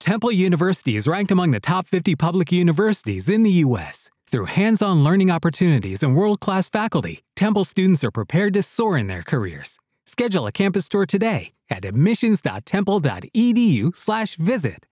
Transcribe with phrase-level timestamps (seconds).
[0.00, 4.08] Temple University is ranked among the top 50 public universities in the U.S.
[4.30, 8.96] Through hands on learning opportunities and world class faculty, Temple students are prepared to soar
[8.96, 9.78] in their careers.
[10.06, 14.86] Schedule a campus tour today at admissions.temple.edu/slash visit.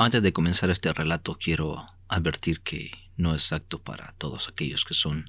[0.00, 4.94] Antes de comenzar este relato, quiero advertir que no es apto para todos aquellos que
[4.94, 5.26] son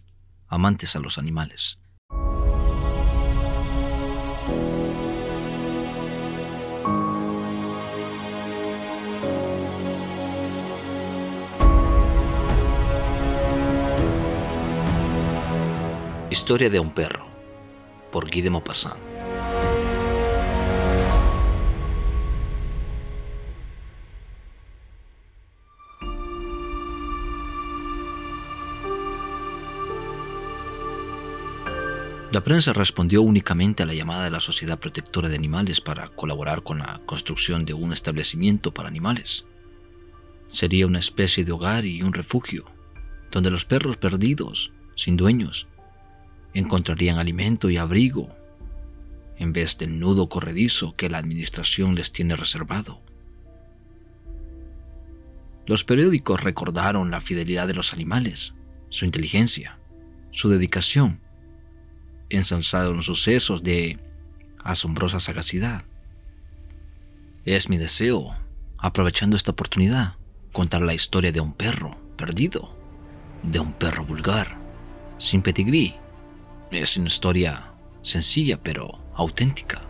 [0.48, 1.78] amantes a los animales.
[16.50, 17.28] Historia de un perro,
[18.12, 18.98] por Guy de Maupassant.
[32.32, 36.64] La prensa respondió únicamente a la llamada de la Sociedad Protectora de Animales para colaborar
[36.64, 39.46] con la construcción de un establecimiento para animales.
[40.48, 42.66] Sería una especie de hogar y un refugio,
[43.30, 45.68] donde los perros perdidos, sin dueños,
[46.54, 48.30] encontrarían alimento y abrigo
[49.38, 53.02] en vez del nudo corredizo que la administración les tiene reservado.
[55.66, 58.54] Los periódicos recordaron la fidelidad de los animales,
[58.90, 59.80] su inteligencia,
[60.32, 61.22] su dedicación,
[62.30, 64.00] ensalzaron sucesos de
[64.64, 65.86] asombrosa sagacidad.
[67.46, 68.36] Es mi deseo,
[68.78, 70.16] aprovechando esta oportunidad,
[70.52, 72.76] contar la historia de un perro perdido,
[73.44, 74.60] de un perro vulgar,
[75.18, 75.96] sin pedigrí,
[76.72, 79.82] es una historia sencilla pero auténtica.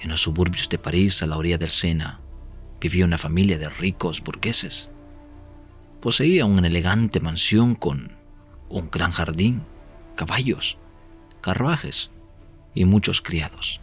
[0.00, 2.20] En los suburbios de París, a la orilla del Sena,
[2.80, 4.90] vivía una familia de ricos burgueses.
[6.00, 8.16] Poseía una elegante mansión con
[8.68, 9.64] un gran jardín,
[10.16, 10.78] caballos,
[11.40, 12.10] carruajes
[12.74, 13.80] y muchos criados.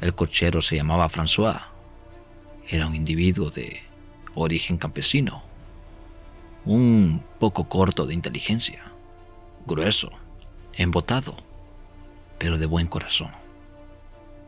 [0.00, 1.66] El cochero se llamaba François.
[2.68, 3.82] Era un individuo de
[4.34, 5.42] origen campesino,
[6.64, 8.87] un poco corto de inteligencia
[9.66, 10.10] grueso,
[10.74, 11.36] embotado,
[12.38, 13.32] pero de buen corazón.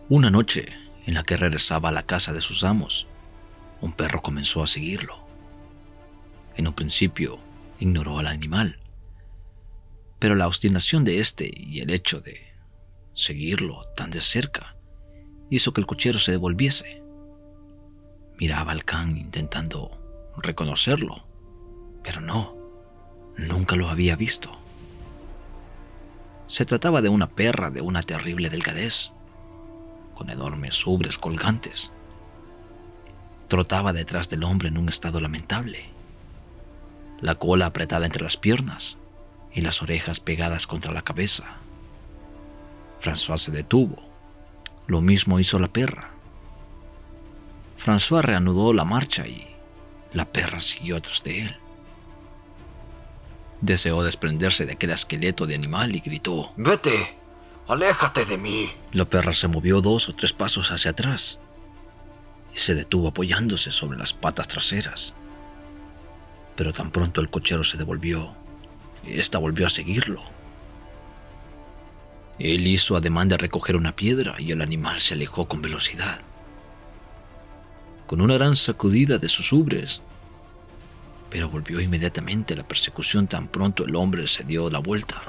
[0.09, 0.67] Una noche,
[1.07, 3.07] en la que regresaba a la casa de sus amos,
[3.81, 5.19] un perro comenzó a seguirlo.
[6.57, 7.39] En un principio,
[7.79, 8.79] ignoró al animal,
[10.19, 12.53] pero la obstinación de este y el hecho de
[13.15, 14.77] seguirlo tan de cerca
[15.49, 17.03] hizo que el cochero se devolviese.
[18.39, 21.27] Miraba al can intentando reconocerlo,
[22.03, 22.57] pero no,
[23.37, 24.60] nunca lo había visto.
[26.51, 29.13] Se trataba de una perra de una terrible delgadez,
[30.17, 31.93] con enormes ubres colgantes.
[33.47, 35.85] Trotaba detrás del hombre en un estado lamentable,
[37.21, 38.99] la cola apretada entre las piernas
[39.55, 41.45] y las orejas pegadas contra la cabeza.
[43.01, 44.03] François se detuvo.
[44.89, 46.11] Lo mismo hizo la perra.
[47.79, 49.47] François reanudó la marcha y
[50.13, 51.57] la perra siguió tras de él.
[53.61, 57.17] Deseó desprenderse de aquel esqueleto de animal y gritó, Vete,
[57.69, 58.71] aléjate de mí.
[58.93, 61.39] La perra se movió dos o tres pasos hacia atrás
[62.55, 65.15] y se detuvo apoyándose sobre las patas traseras.
[66.57, 68.35] Pero tan pronto el cochero se devolvió,
[69.05, 70.23] esta volvió a seguirlo.
[72.39, 76.21] Él hizo ademán de recoger una piedra y el animal se alejó con velocidad.
[78.07, 80.03] Con una gran sacudida de sus ubres,
[81.31, 85.23] pero volvió inmediatamente la persecución tan pronto el hombre se dio la vuelta.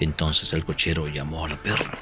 [0.00, 1.98] Entonces el cochero llamó a la perra.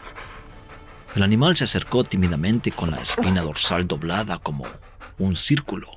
[1.15, 4.67] El animal se acercó tímidamente con la espina dorsal doblada como
[5.19, 5.91] un círculo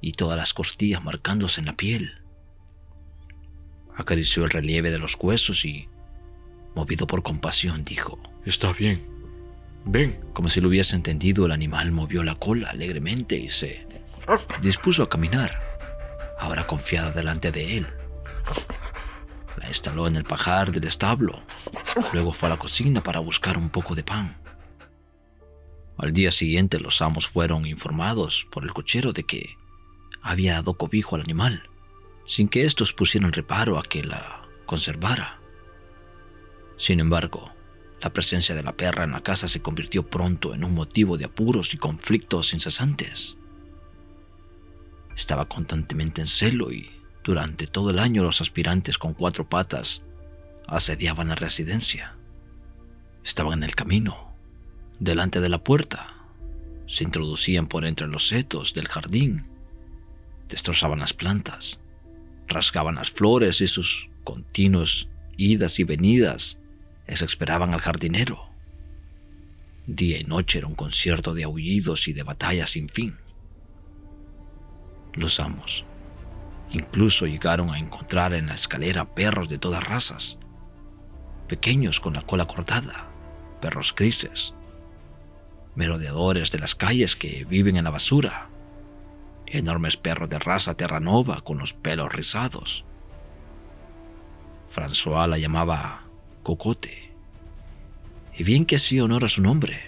[0.00, 2.22] y todas las costillas marcándose en la piel.
[3.94, 5.88] Acarició el relieve de los huesos y
[6.74, 9.00] Movido por compasión, dijo, Está bien.
[9.84, 10.18] Ven.
[10.32, 13.86] Como si lo hubiese entendido, el animal movió la cola alegremente y se
[14.60, 15.60] dispuso a caminar,
[16.38, 17.86] ahora confiada delante de él.
[19.56, 21.42] La instaló en el pajar del establo.
[22.12, 24.36] Luego fue a la cocina para buscar un poco de pan.
[25.96, 29.56] Al día siguiente los amos fueron informados por el cochero de que
[30.22, 31.68] había dado cobijo al animal,
[32.26, 35.38] sin que estos pusieran reparo a que la conservara.
[36.76, 37.52] Sin embargo,
[38.00, 41.26] la presencia de la perra en la casa se convirtió pronto en un motivo de
[41.26, 43.36] apuros y conflictos incesantes.
[45.16, 46.90] Estaba constantemente en celo y
[47.22, 50.02] durante todo el año los aspirantes con cuatro patas
[50.66, 52.16] asediaban la residencia.
[53.24, 54.34] Estaban en el camino,
[54.98, 56.14] delante de la puerta,
[56.86, 59.46] se introducían por entre los setos del jardín,
[60.48, 61.80] destrozaban las plantas,
[62.46, 66.58] rasgaban las flores y sus continuos idas y venidas
[67.06, 68.48] exasperaban al jardinero.
[69.86, 73.16] Día y noche era un concierto de aullidos y de batallas sin fin.
[75.14, 75.84] Los amos.
[76.70, 80.38] Incluso llegaron a encontrar en la escalera perros de todas razas,
[81.46, 83.10] pequeños con la cola cortada,
[83.60, 84.54] perros grises,
[85.74, 88.48] merodeadores de las calles que viven en la basura,
[89.46, 92.84] enormes perros de raza terranova con los pelos rizados.
[94.74, 96.04] François la llamaba
[96.42, 97.14] Cocote,
[98.36, 99.80] y bien que hacía honor a su nombre,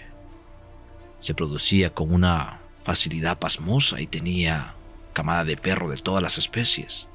[1.19, 4.76] se producía con una facilidad pasmosa y tenía
[5.17, 7.07] camada de perro de todas las especies.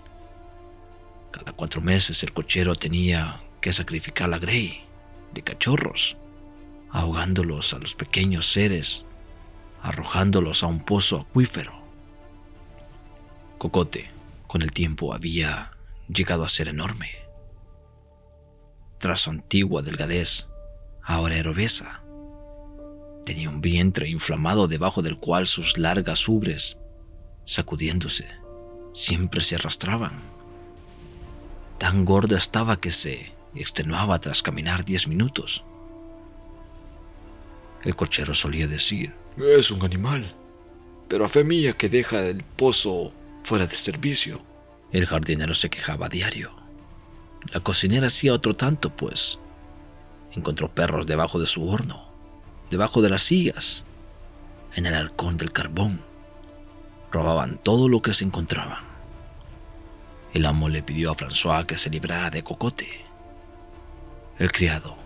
[1.31, 4.83] Cada cuatro meses el cochero tenía que sacrificar la grey
[5.33, 6.17] de cachorros,
[6.91, 9.07] ahogándolos a los pequeños seres,
[9.83, 11.81] arrojándolos a un pozo acuífero.
[13.59, 14.11] Cocote,
[14.49, 15.71] con el tiempo, había
[16.09, 17.13] llegado a ser enorme.
[18.99, 20.49] Tras su antigua delgadez,
[21.05, 22.03] ahora era obesa.
[23.25, 26.79] Tenía un vientre inflamado debajo del cual sus largas ubres
[27.45, 28.27] sacudiéndose.
[28.93, 30.13] Siempre se arrastraban.
[31.79, 35.65] Tan gorda estaba que se extenuaba tras caminar diez minutos.
[37.85, 40.35] El cochero solía decir, Es un animal,
[41.09, 43.13] pero a fe mía que deja el pozo
[43.43, 44.41] fuera de servicio.
[44.93, 46.55] El jardinero se quejaba a diario.
[47.51, 49.41] La cocinera hacía otro tanto, pues
[50.33, 52.09] encontró perros debajo de su horno,
[52.71, 53.85] debajo de las sillas,
[54.75, 56.12] en el halcón del carbón
[57.13, 58.85] robaban todo lo que se encontraban.
[60.33, 63.05] El amo le pidió a François que se librara de Cocote.
[64.39, 64.97] El criado,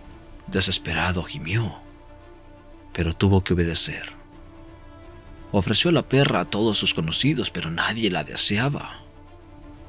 [0.47, 1.79] desesperado, gimió,
[2.93, 4.15] pero tuvo que obedecer.
[5.51, 9.01] Ofreció la perra a todos sus conocidos, pero nadie la deseaba.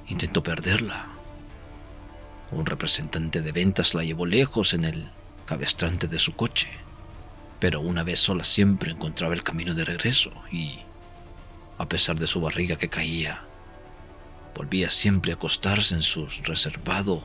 [0.09, 1.07] Intentó perderla.
[2.51, 5.11] Un representante de ventas la llevó lejos en el
[5.47, 6.69] cabestrante de su coche,
[7.61, 10.81] pero una vez sola siempre encontraba el camino de regreso y
[11.79, 13.45] a pesar de su barriga que caía.
[14.55, 17.23] Volvía siempre a acostarse en su reservado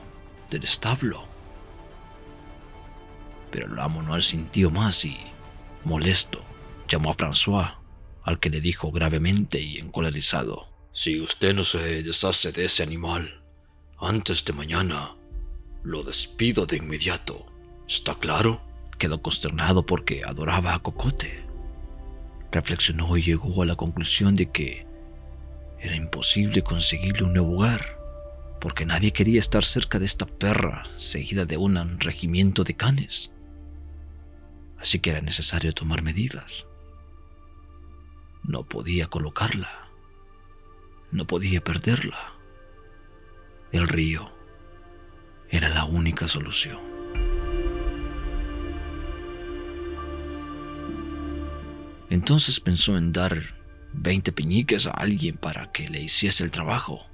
[0.50, 1.26] del establo.
[3.50, 5.18] Pero el amo no sintió más y,
[5.84, 6.42] molesto,
[6.88, 7.74] llamó a François,
[8.22, 13.42] al que le dijo gravemente y encolerizado: Si usted no se deshace de ese animal
[13.98, 15.16] antes de mañana,
[15.82, 17.46] lo despido de inmediato.
[17.88, 18.62] ¿Está claro?
[18.98, 21.43] Quedó consternado porque adoraba a Cocote.
[22.54, 24.86] Reflexionó y llegó a la conclusión de que
[25.80, 27.98] era imposible conseguirle un nuevo hogar,
[28.60, 33.32] porque nadie quería estar cerca de esta perra seguida de un regimiento de canes.
[34.78, 36.68] Así que era necesario tomar medidas.
[38.44, 39.88] No podía colocarla.
[41.10, 42.34] No podía perderla.
[43.72, 44.32] El río
[45.50, 46.93] era la única solución.
[52.14, 53.56] Entonces pensó en dar
[53.92, 57.04] 20 peñiques a alguien para que le hiciese el trabajo.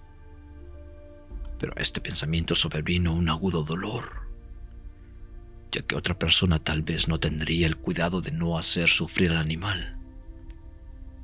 [1.59, 4.29] Pero a este pensamiento sobrevino un agudo dolor,
[5.73, 9.39] ya que otra persona tal vez no tendría el cuidado de no hacer sufrir al
[9.39, 9.97] animal.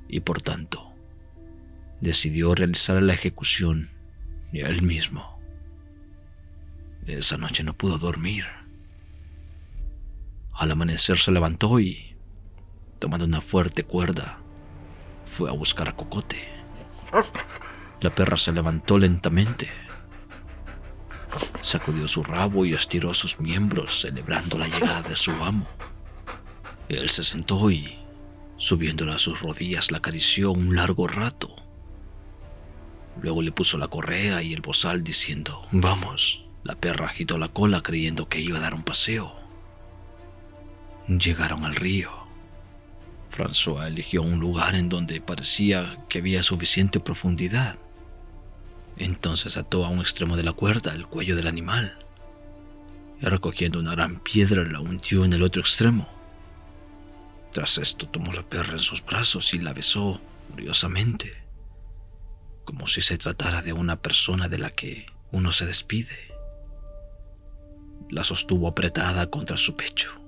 [0.08, 0.94] Y por tanto,
[2.00, 3.90] decidió realizar la ejecución
[4.54, 5.38] él mismo.
[7.06, 8.46] Esa noche no pudo dormir.
[10.54, 12.05] Al amanecer se levantó y
[12.98, 14.38] tomando una fuerte cuerda,
[15.30, 16.48] fue a buscar a Cocote.
[18.00, 19.70] La perra se levantó lentamente,
[21.62, 25.66] sacudió su rabo y estiró sus miembros celebrando la llegada de su amo.
[26.88, 27.98] Él se sentó y,
[28.56, 31.54] subiéndola a sus rodillas, la acarició un largo rato.
[33.20, 37.80] Luego le puso la correa y el bozal diciendo, Vamos, La perra agitó la cola
[37.80, 39.36] creyendo que iba a dar un paseo.
[41.06, 42.25] Llegaron al río.
[43.30, 47.78] François eligió un lugar en donde parecía que había suficiente profundidad.
[48.96, 52.06] Entonces ató a un extremo de la cuerda el cuello del animal
[53.20, 56.08] y recogiendo una gran piedra la hundió en el otro extremo.
[57.52, 61.32] Tras esto tomó la perra en sus brazos y la besó curiosamente,
[62.64, 66.34] como si se tratara de una persona de la que uno se despide.
[68.10, 70.20] La sostuvo apretada contra su pecho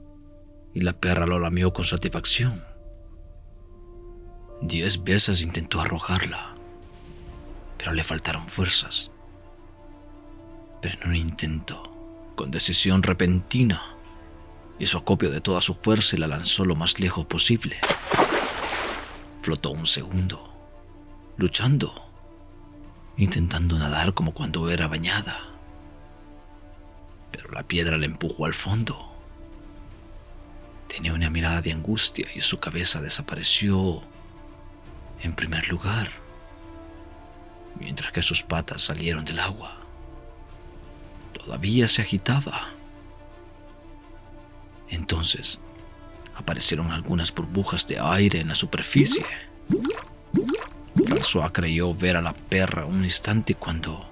[0.75, 2.65] y la perra lo lamió con satisfacción.
[4.61, 6.55] Diez veces intentó arrojarla,
[7.77, 9.13] pero le faltaron fuerzas.
[10.83, 11.83] Pero en un intento,
[12.35, 13.97] con decisión repentina,
[14.81, 17.77] hizo acopio de toda su fuerza y la lanzó lo más lejos posible.
[19.43, 20.53] Flotó un segundo,
[21.37, 22.09] luchando,
[23.17, 25.39] intentando nadar como cuando era bañada.
[27.31, 29.09] Pero la piedra le empujó al fondo.
[30.89, 34.03] Tenía una mirada de angustia y su cabeza desapareció
[35.23, 36.11] en primer lugar,
[37.79, 39.77] mientras que sus patas salieron del agua.
[41.33, 42.69] Todavía se agitaba.
[44.89, 45.61] Entonces
[46.35, 49.25] aparecieron algunas burbujas de aire en la superficie.
[50.95, 54.09] François creyó ver a la perra un instante cuando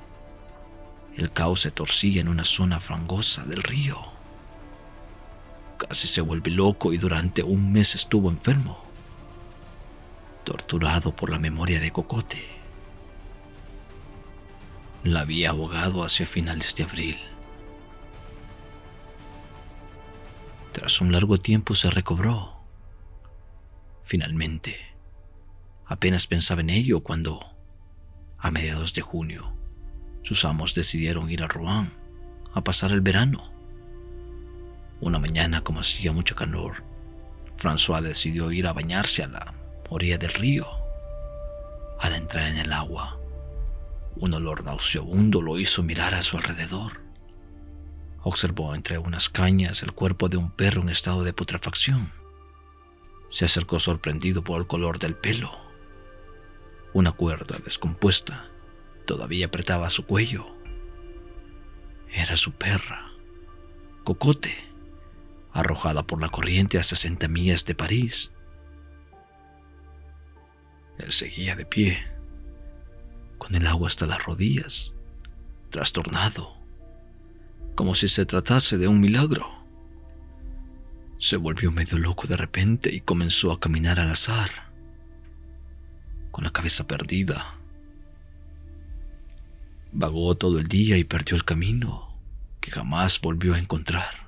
[1.16, 3.98] el caos se torcía en una zona frangosa del río.
[5.78, 8.85] Casi se vuelve loco y durante un mes estuvo enfermo
[10.46, 12.46] torturado por la memoria de Cocote.
[15.02, 17.18] La había ahogado hacia finales de abril.
[20.70, 22.60] Tras un largo tiempo se recobró.
[24.04, 24.78] Finalmente,
[25.84, 27.40] apenas pensaba en ello cuando,
[28.38, 29.52] a mediados de junio,
[30.22, 31.90] sus amos decidieron ir a Rouen
[32.54, 33.52] a pasar el verano.
[35.00, 36.84] Una mañana, como hacía mucho calor,
[37.58, 40.66] François decidió ir a bañarse a la orilla del río.
[41.98, 43.18] Al entrar en el agua,
[44.16, 47.00] un olor nauseabundo lo hizo mirar a su alrededor.
[48.22, 52.12] Observó entre unas cañas el cuerpo de un perro en estado de putrefacción.
[53.28, 55.50] Se acercó sorprendido por el color del pelo.
[56.92, 58.48] Una cuerda descompuesta
[59.06, 60.46] todavía apretaba su cuello.
[62.12, 63.12] Era su perra,
[64.04, 64.54] Cocote,
[65.52, 68.30] arrojada por la corriente a 60 millas de París.
[70.98, 71.98] Él seguía de pie,
[73.38, 74.94] con el agua hasta las rodillas,
[75.70, 76.56] trastornado,
[77.74, 79.46] como si se tratase de un milagro.
[81.18, 84.50] Se volvió medio loco de repente y comenzó a caminar al azar,
[86.30, 87.54] con la cabeza perdida.
[89.92, 92.18] Vagó todo el día y perdió el camino
[92.60, 94.26] que jamás volvió a encontrar.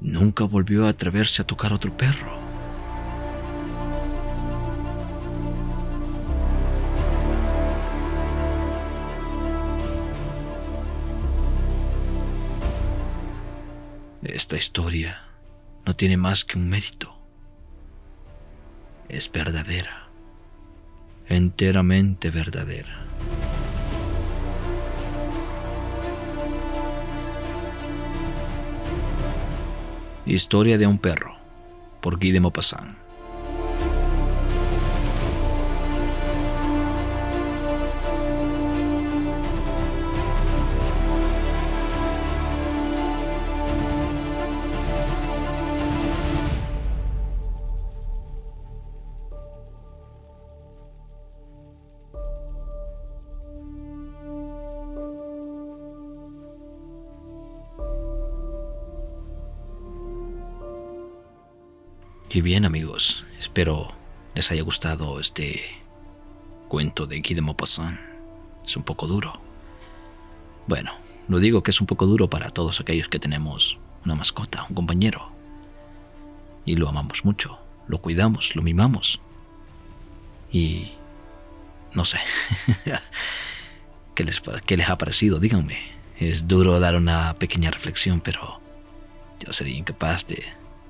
[0.00, 2.41] Nunca volvió a atreverse a tocar otro perro.
[14.32, 15.20] Esta historia
[15.84, 17.14] no tiene más que un mérito.
[19.10, 20.08] Es verdadera,
[21.28, 23.04] enteramente verdadera.
[30.24, 31.36] Historia de un perro,
[32.00, 33.01] por Guy de Maupassant.
[62.34, 63.92] Y bien amigos, espero
[64.34, 65.60] les haya gustado este
[66.68, 68.00] cuento de Guy de Maupassant.
[68.64, 69.38] Es un poco duro.
[70.66, 70.92] Bueno,
[71.28, 74.74] lo digo que es un poco duro para todos aquellos que tenemos una mascota, un
[74.74, 75.30] compañero.
[76.64, 79.20] Y lo amamos mucho, lo cuidamos, lo mimamos.
[80.50, 80.92] Y...
[81.92, 82.18] no sé.
[84.14, 85.38] ¿Qué les, ¿Qué les ha parecido?
[85.38, 85.76] Díganme.
[86.18, 88.58] Es duro dar una pequeña reflexión, pero
[89.38, 90.42] yo sería incapaz de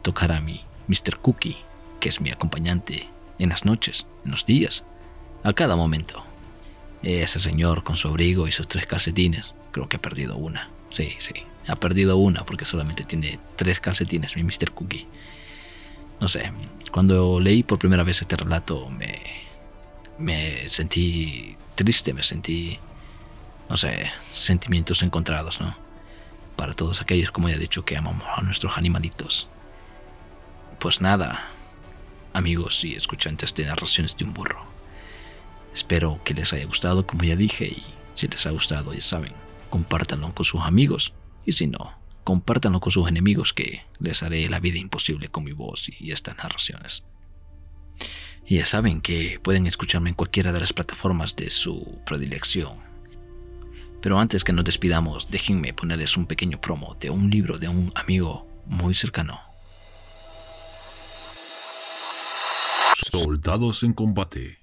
[0.03, 1.19] tocar a mí Mr.
[1.21, 1.57] Cookie,
[2.01, 3.09] que es mi acompañante
[3.39, 4.85] en las noches, en los días,
[5.43, 6.25] a cada momento.
[7.03, 10.71] Ese señor con su abrigo y sus tres calcetines, creo que ha perdido una.
[10.91, 11.35] Sí, sí,
[11.67, 14.73] ha perdido una porque solamente tiene tres calcetines, mi Mr.
[14.73, 15.07] Cookie.
[16.21, 16.53] No sé,
[16.93, 19.21] cuando leí por primera vez este relato me,
[20.19, 22.79] me sentí triste, me sentí,
[23.69, 25.75] no sé, sentimientos encontrados, ¿no?
[26.55, 29.49] Para todos aquellos, como ya he dicho, que amamos a nuestros animalitos.
[30.83, 31.49] Pues nada,
[32.33, 34.67] amigos y escuchantes de narraciones de un burro.
[35.73, 37.85] Espero que les haya gustado, como ya dije, y
[38.17, 39.33] si les ha gustado, ya saben,
[39.71, 41.15] compártanlo con sus amigos,
[41.47, 45.53] y si no, compártanlo con sus enemigos, que les haré la vida imposible con mi
[45.53, 47.05] voz y estas narraciones.
[48.45, 52.77] Y ya saben que pueden escucharme en cualquiera de las plataformas de su predilección.
[54.01, 57.93] Pero antes que nos despidamos, déjenme ponerles un pequeño promo de un libro de un
[57.95, 59.52] amigo muy cercano.
[63.11, 64.61] Soldados en combate.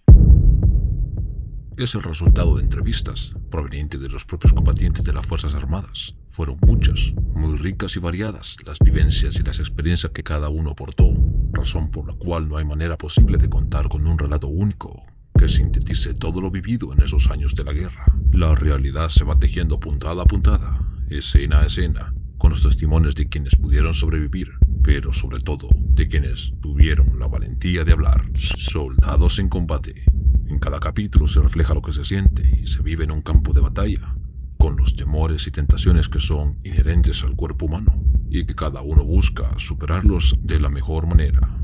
[1.78, 6.16] Es el resultado de entrevistas provenientes de los propios combatientes de las Fuerzas Armadas.
[6.30, 11.14] Fueron muchas, muy ricas y variadas las vivencias y las experiencias que cada uno aportó,
[11.52, 15.04] razón por la cual no hay manera posible de contar con un relato único
[15.38, 18.06] que sintetice todo lo vivido en esos años de la guerra.
[18.32, 20.80] La realidad se va tejiendo puntada a puntada,
[21.10, 24.50] escena a escena, con los testimonios de quienes pudieron sobrevivir,
[24.92, 28.28] pero sobre todo de quienes tuvieron la valentía de hablar.
[28.34, 30.04] Soldados en combate.
[30.48, 33.54] En cada capítulo se refleja lo que se siente y se vive en un campo
[33.54, 34.16] de batalla,
[34.58, 39.06] con los temores y tentaciones que son inherentes al cuerpo humano y que cada uno
[39.06, 41.64] busca superarlos de la mejor manera.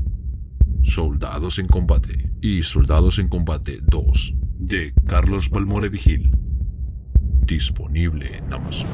[0.84, 6.30] Soldados en combate y Soldados en combate 2 de Carlos Palmore Vigil.
[7.44, 8.90] Disponible en Amazon.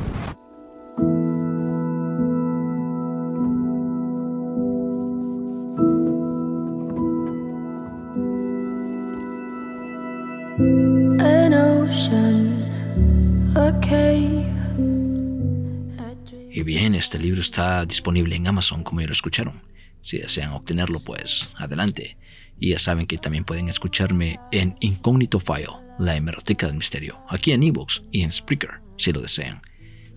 [16.55, 19.63] Y bien, este libro está disponible en Amazon, como ya lo escucharon.
[20.03, 22.17] Si desean obtenerlo, pues adelante.
[22.61, 25.67] Y ya saben que también pueden escucharme en Incognito File,
[25.99, 29.63] la hemeroteca del misterio, aquí en Evox y en Spreaker, si lo desean.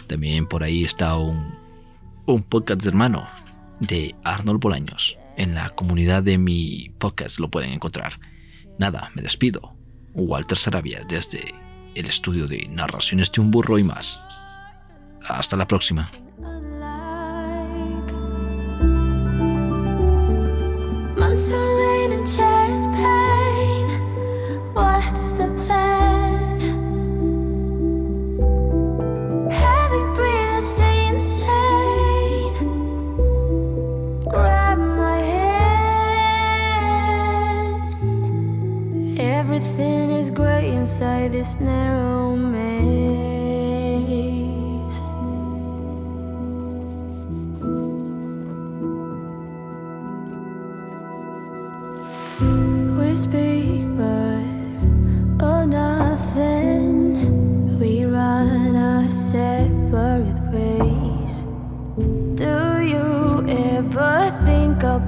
[0.08, 1.56] También por ahí está un,
[2.28, 3.28] un podcast hermano
[3.80, 5.18] de Arnold Bolaños.
[5.38, 8.20] En la comunidad de mi podcast lo pueden encontrar.
[8.78, 9.76] Nada, me despido.
[10.14, 11.42] Walter Sarabia desde
[11.96, 14.22] el estudio de narraciones de un burro y más.
[15.28, 16.10] Hasta la próxima.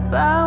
[0.07, 0.46] About